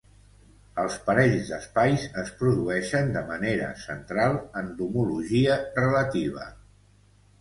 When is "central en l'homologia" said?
3.85-5.63